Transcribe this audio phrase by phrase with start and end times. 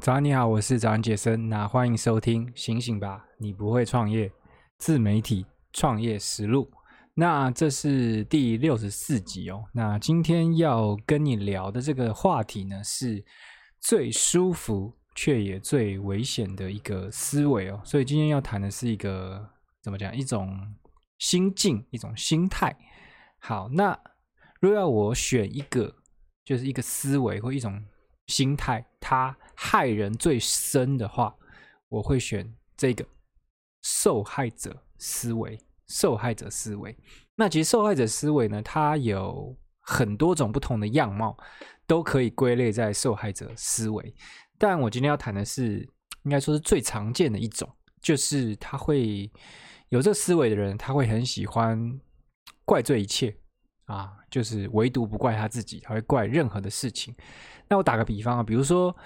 [0.00, 4.32] 早安，你好，我是早安杰森，那欢迎收听醒醒吧，你不会创业
[4.78, 6.72] 自媒体创业实录。
[7.12, 9.62] 那这是第六十四集哦。
[9.74, 13.22] 那今天要跟你聊的这个话题呢，是
[13.78, 17.78] 最舒服却也最危险的一个思维哦。
[17.84, 19.46] 所以今天要谈的是一个
[19.82, 20.16] 怎么讲？
[20.16, 20.58] 一种
[21.18, 22.74] 心境，一种心态。
[23.38, 24.00] 好，那
[24.60, 25.94] 若要我选一个，
[26.42, 27.84] 就是一个思维或一种
[28.28, 31.34] 心态，它害人最深的话，
[31.88, 33.04] 我会选这个
[33.82, 35.58] 受害者思维。
[35.92, 36.96] 受害者思维，
[37.34, 41.36] 那其实受害者思维呢，它有很多种不同的样貌，
[41.84, 44.14] 都可以归类在受害者思维。
[44.56, 45.80] 但我今天要谈的是，
[46.22, 47.68] 应该说是最常见的一种，
[48.00, 49.28] 就是他会
[49.88, 52.00] 有这思维的人，他会很喜欢
[52.64, 53.36] 怪罪一切
[53.86, 57.12] 啊，就是唯独不怪他自己，他会怪任何的事情。
[57.68, 58.96] 那我打个比方啊，比如说，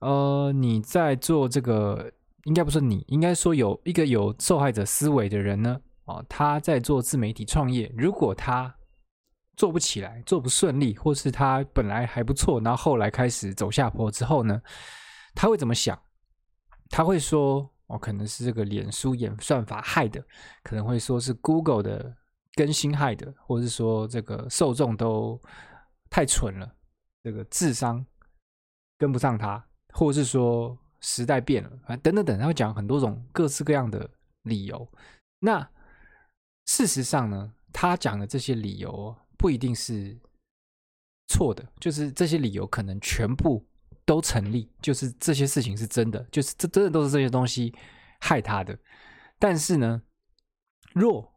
[0.00, 2.10] 呃，你在做这个，
[2.44, 5.80] 应该不是你，应该说有一个有受害者思维的人呢。
[6.06, 8.74] 啊他在做自媒体创业，如果他
[9.56, 14.60] 做不起来，做不顺利，或是他本来还不错，然后后来开始走下坡之后呢，
[15.36, 15.96] 他会怎么想？
[16.88, 20.20] 他会说：“哦，可能是这个脸书演算法害的，
[20.64, 22.12] 可能会说是 Google 的
[22.54, 25.40] 更新害的，或是说这个受众都
[26.10, 26.74] 太蠢了，
[27.22, 28.04] 这个智商
[28.98, 34.08] 跟不上他，或者是说时代变了啊，等等等，他会讲很多种各式各样的
[34.42, 34.86] 理由。
[35.38, 35.68] 那
[36.66, 40.18] 事实上呢，他讲的这些理由不一定是
[41.28, 43.64] 错的，就是这些理由可能全部
[44.04, 47.74] 都成立，就是这些事情是真的，就是这真的都是这些东西
[48.20, 48.78] 害他的。
[49.38, 50.02] 但是呢，
[50.92, 51.32] 若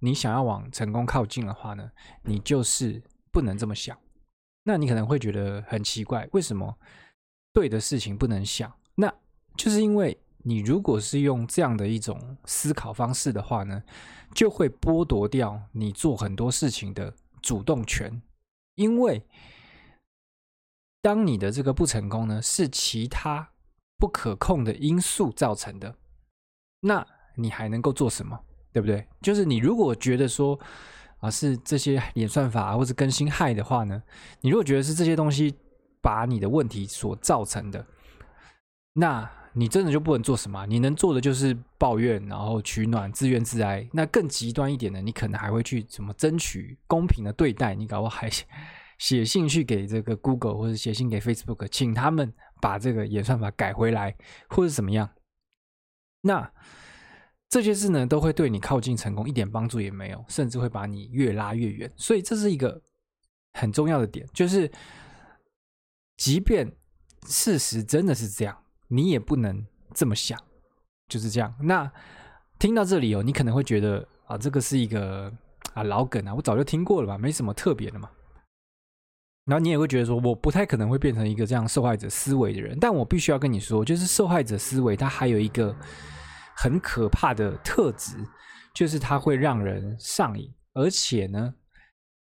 [0.00, 1.90] 你想要往成功靠近的话呢，
[2.22, 3.98] 你就是不能这么想。
[4.64, 6.78] 那你可能会觉得很奇怪，为什么
[7.58, 8.72] 对的事情不能想？
[8.94, 9.12] 那
[9.56, 10.16] 就是因为。
[10.44, 13.82] 你如果是用这样的一种思考方式的话呢，
[14.32, 17.12] 就会剥夺掉你做很多事情的
[17.42, 18.22] 主动权，
[18.76, 19.26] 因为
[21.02, 23.50] 当你的这个不成功呢，是其他
[23.98, 25.96] 不可控的因素造成的，
[26.80, 28.40] 那你还能够做什么？
[28.72, 29.06] 对不对？
[29.20, 30.58] 就是你如果觉得说
[31.18, 34.02] 啊是这些演算法或者更新害的话呢，
[34.40, 35.54] 你如果觉得是这些东西
[36.00, 37.86] 把你的问题所造成的，
[38.92, 39.30] 那。
[39.54, 40.64] 你真的就不能做什么？
[40.66, 43.84] 你能做的就是抱怨，然后取暖，自怨自哀。
[43.92, 47.74] 那更极端一点的，你可能还会去什么争取公平的对待？
[47.74, 48.30] 你搞不好还
[48.98, 54.14] 写信去给这个 Google 或者写信给 Facebook，请他们把这个演算法改回来，
[54.48, 55.10] 或者怎么样？
[56.20, 56.48] 那
[57.48, 61.90] 这些事呢，都会对你靠近成功一点帮助也没有，甚至会把你越拉越远。
[61.96, 62.80] 所以这是一个
[63.54, 64.70] 很重要的点，就是
[66.18, 66.70] 即便
[67.26, 68.58] 事实真的是这样。
[68.88, 70.38] 你也不能这么想，
[71.08, 71.54] 就是这样。
[71.62, 71.90] 那
[72.58, 75.32] 听到这里哦，你可能会觉得啊，这个是一个
[75.74, 78.10] 啊老梗啊，我早就听过了吧，没什么特别的嘛。
[79.44, 82.78] 然后你也会觉得说，我不太可能会变成一个这样受害者思维的人。
[82.78, 85.74] 但我必须要跟你说，就是受害者思维它还有一个
[86.56, 88.16] 很可怕的特质，
[88.74, 91.54] 就是它会让人上瘾，而且呢，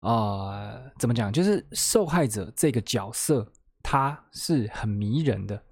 [0.02, 1.32] 啊、怎么讲？
[1.32, 3.52] 就是受害者这个角色，
[3.90, 5.64] 它是很迷人的。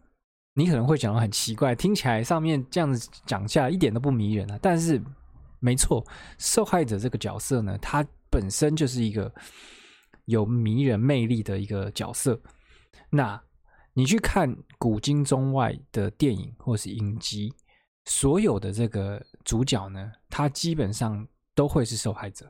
[0.54, 4.58] 你可能会讲的很奇怪，听起来上面这样子讲下来一点都不迷人啊。
[4.62, 5.02] 但是，
[5.60, 6.02] 没错，
[6.38, 9.30] 受害者这个角色呢，他本身就是一个
[10.28, 12.42] 有迷人魅力的一个角色。
[13.10, 13.38] 那
[13.92, 14.50] 你去看
[14.80, 17.54] 古今中外的电影或是影集，
[18.06, 22.50] 所有的这个主角呢，他基本上都会是受害者，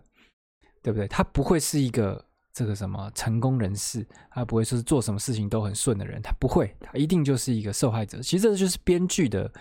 [0.84, 1.08] 对不对？
[1.08, 2.24] 他不会是一个。
[2.56, 8.22] 这个什么成功人士，他不会说是做什么事情都很顺的人，他不会，他一定就是一个受害者。
[8.22, 9.52] 其实这就是编剧的，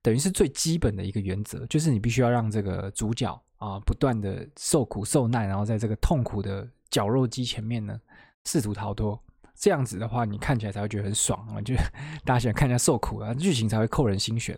[0.00, 8.00] 等于是最基本的一个原则，就是你必须要让这个主角啊不断的受苦受难，然后在这个痛苦的绞肉机前面呢
[8.44, 9.20] 试图逃脱。
[9.56, 11.74] 这样子的话，你看起来才会觉得很爽啊，就
[12.24, 14.56] 大家喜欢看人家受苦啊，剧情才会扣人心弦。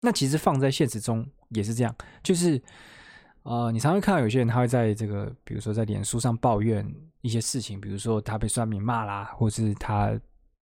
[0.00, 2.62] 那其实放在现实中也是这样，就是。
[3.42, 6.86] 呃，你常会看到有些人，他会在这个，比如说在脸书上抱怨
[7.22, 10.18] 一些事情，比如说他被算命骂啦，或是他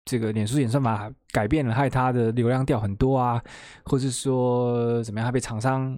[0.03, 3.41] 这个脸书演算法改变了，害他的流量掉很多啊，
[3.85, 5.97] 或是说怎么样，他被厂商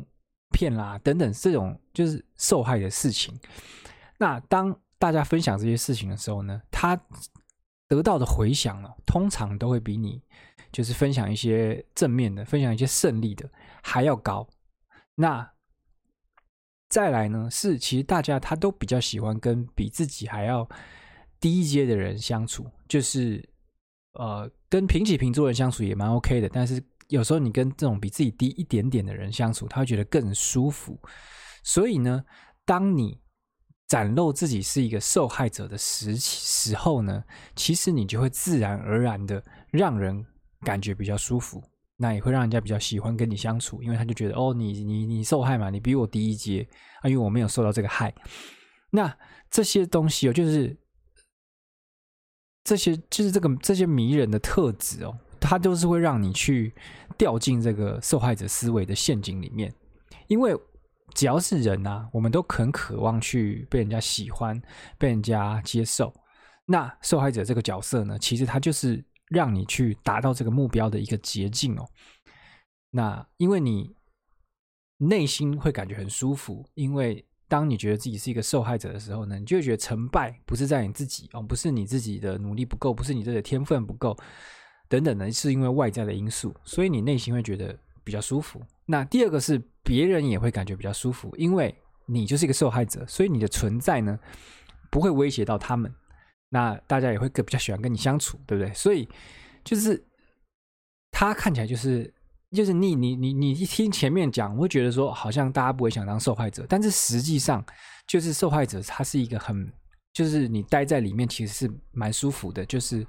[0.52, 3.38] 骗啦等等，这种就是受害的事情。
[4.18, 7.00] 那当大家分享这些事情的时候呢，他
[7.88, 10.22] 得到的回响呢，通常都会比你
[10.72, 13.50] 就是分享一些正面的、分享一些胜利的
[13.82, 14.48] 还要高。
[15.16, 15.50] 那
[16.90, 20.68] 再来呢，是其实大家他都比较喜欢跟比自己还要
[21.40, 23.44] 低阶的人相处，就是
[24.14, 31.00] 呃，跟平起平坐的人相处也蛮 OK 的，但是有时候你跟这种比自己低一点点的人相处，他会觉得更舒服。
[31.64, 32.24] 所以呢，
[32.66, 33.20] 当你
[33.88, 37.24] 展露自己是一个受害者的时时候呢，
[37.56, 40.26] 其实你就会自然而然的让人
[40.62, 41.62] 感觉比较舒服，
[41.98, 46.66] 那也会让人家比较喜欢跟你相处，因为他就觉得哦，你你你受害嘛，你比我低一阶
[47.02, 48.14] 啊，因为我没有受到这个害。
[48.92, 49.14] 那
[49.52, 50.78] 这些东西哦，就是
[52.64, 56.74] 这些就是这个这些迷人的特质哦，它都是会让你去
[57.18, 59.74] 掉进这个受害者思维的陷阱里面，
[60.28, 60.56] 因为。
[61.16, 64.62] 只要是人啊，我们都很渴望去被人家喜欢、
[65.00, 66.14] 被人家接受。
[66.66, 71.88] 那受害者这个角色呢，其实他就是让你去达到这个目标的一个捷径哦。
[72.92, 73.94] 那因为你
[74.98, 84.18] 内心会感觉很舒服，因为当你觉得自己是一个受害者的时候呢，你就会觉得成败不是在你自己哦，不是你自己的努力不够，不是你自己的天分不够
[84.88, 88.62] 等等的，是因为外在的因素，所以你内心会觉得比较舒服。
[88.86, 89.62] 那第二个是。
[89.88, 91.74] 别人也会感觉比较舒服，因为
[92.08, 94.20] 你就是一个受害者，所以你的存在呢，
[94.92, 95.90] 不会威胁到他们。
[96.50, 98.74] 那大家也会更比较喜欢跟你相处，对不对？
[98.74, 99.08] 所以
[99.64, 100.04] 就是
[101.12, 102.14] 他看起来就是
[102.52, 107.64] 就是你你你你一听前面讲，我会觉得说好像大家不会想当受害者，但是实际上
[108.08, 109.72] 就是受害者，他是一个很
[110.14, 113.06] 就是你待在里面其实是蛮舒服的，就是。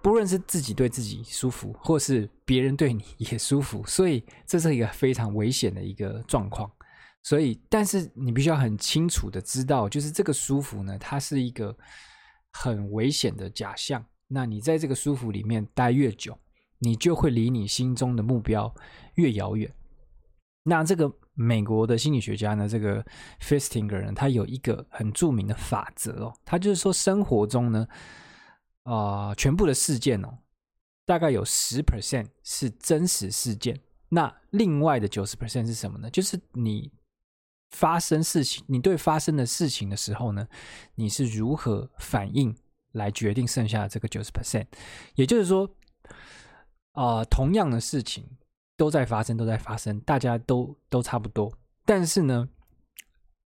[0.00, 6.70] 不论是自己对自己舒服，或是别人对你也舒服，所以这是一个非常危险的一个状况。
[7.24, 11.76] 所以，但是你必须要很清楚的知道，就是这个舒服呢，它是一个
[12.60, 14.04] 很危险的假象。
[14.26, 16.36] 那你在这个舒服里面待越久，
[16.78, 18.74] 你就会离你心中的目标
[19.14, 19.72] 越遥远。
[20.64, 23.04] 那这个美国的心理学家呢，这个
[23.40, 27.86] Festinger 呢，他有一个很著名的法则哦，他就是说生活中呢。
[28.84, 30.38] 啊、呃，全部的事件哦，
[31.04, 33.78] 大概有十 percent 是真实事件，
[34.08, 36.08] 那另外的九十 percent 是什么呢？
[36.08, 36.90] 就是你
[37.70, 40.48] 发生事情，你对发生的事情的时候呢，
[40.94, 42.56] 你是如何反应
[42.92, 44.66] 来决定剩下的这个九十 percent。
[45.14, 45.68] 也就是说，
[46.92, 48.26] 啊、同样的事情
[48.76, 51.52] 都在发生，都在发生，大家都都差不多，
[51.84, 52.48] 但是呢，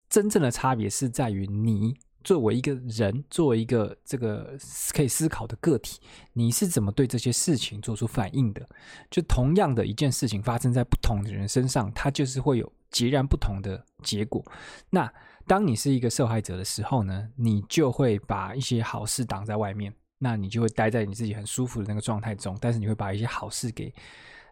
[0.09, 1.97] 真正的差别是在于你。
[2.23, 4.57] 作为一个人，作为一个这个
[4.93, 5.99] 可以思考的个体，
[6.31, 8.65] 你是怎么对这些事情做出反应的？
[9.11, 14.41] 就同样的一件事情发生在不同的人身上，它就是会有截然不同的结果。
[14.89, 15.13] 那
[15.45, 23.93] 当你是一个受害者的时候呢，你就会把一些好事挡在外面，那你就会待在你自己很舒服的那个状态中，但是你会把一些好事给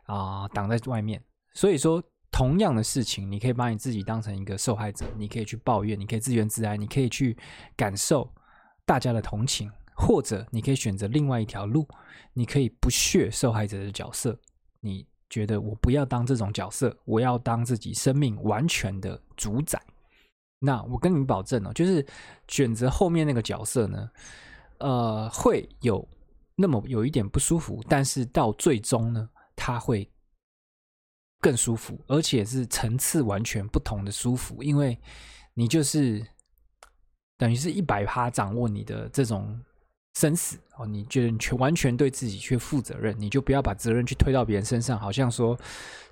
[0.08, 1.24] 啊、挡在外面。
[1.54, 2.04] 所以说。
[2.34, 7.38] 同样的事情，你可以把你自己当成一个受害者，你可以去抱怨，你可以自怨自艾，你可以去
[7.76, 8.34] 感受
[8.86, 11.86] 大家的同情，或者你可以选择另外一条路，
[12.32, 14.40] 你可以不屑受害者的角色，
[14.80, 19.82] 你觉得我不要当这种角色，我要当自己生命完全的主宰。
[20.60, 22.06] 那我跟你保证哦，就是
[22.48, 24.12] 选择后面那个角色呢，
[24.78, 26.08] 呃，会有
[26.56, 30.08] 那么有一点不舒服，但是到最终呢，他会。
[31.44, 34.96] 更舒服，而且是层次完全不同的舒服，因为
[35.56, 36.24] 你就是
[37.36, 39.60] 等于是一百趴掌握你的这种
[40.14, 45.58] 生死哦，你觉得你全完全对自己去负责任，你就不要把责任去推到别人身上，好像说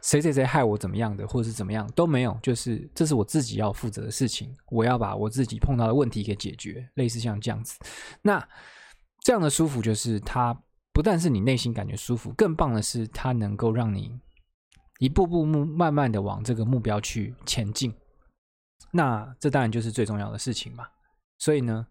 [0.01, 7.77] 谁谁谁害我怎么样的，或者是怎么样都没有，就是这是我自己要负责的事情，我要把我自己碰到的问题给解决，类似像这样子。
[8.21, 8.47] 那
[9.21, 10.53] 这样的舒服，就是它
[10.93, 14.19] 不但是你内心感觉舒服，更棒的是它能够让你。
[14.99, 17.95] 一步步慢慢的往这个目标去前进，
[18.91, 20.85] 那这当然就是最重要的事情嘛。
[21.37, 21.87] 所以呢，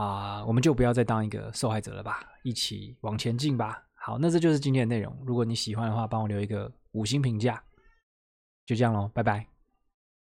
[0.00, 3.82] 啊、我们就不要再当一个受害者了吧，一起往前进吧。
[3.94, 5.12] 好，那这就是今天的内容。
[5.26, 7.60] 如果你喜欢的话，帮我留一个五星评价。
[8.64, 9.57] 就这样喽，拜拜。